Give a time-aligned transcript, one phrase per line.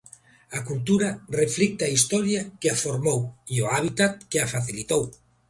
[0.57, 1.09] A cultura
[1.41, 3.19] reflexa a historia que a formou
[3.53, 5.03] e o hábitat que a facilitou.